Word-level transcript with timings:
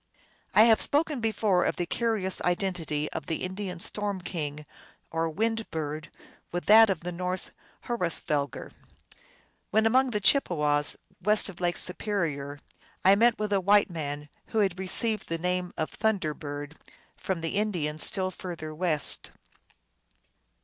I 0.55 0.63
have 0.63 0.81
spoken 0.81 1.19
before 1.21 1.63
of 1.63 1.75
the 1.75 1.85
curious 1.85 2.41
identity 2.41 3.07
of 3.11 3.27
the 3.27 3.43
Indian 3.43 3.79
storm 3.79 4.19
king, 4.19 4.65
or 5.11 5.29
Wind 5.29 5.69
Bird, 5.69 6.09
with 6.51 6.65
that 6.65 6.89
of 6.89 7.01
the 7.01 7.11
Norse 7.11 7.51
Hrosvelgar. 7.85 8.71
When 9.69 9.85
among 9.85 10.09
the 10.09 10.19
Chippewas, 10.19 10.97
west 11.21 11.49
of 11.49 11.61
Lake 11.61 11.77
Superior, 11.77 12.57
I 13.05 13.13
met 13.13 13.37
with 13.37 13.53
a 13.53 13.61
white 13.61 13.91
man 13.91 14.27
who 14.47 14.57
had 14.57 14.79
received 14.79 15.29
the 15.29 15.37
name 15.37 15.71
of 15.77 15.91
Thunder 15.91 16.33
Bird 16.33 16.79
from 17.15 17.41
the 17.41 17.55
Indians 17.57 18.03
still 18.03 18.31
further 18.31 18.73
west. 18.73 19.29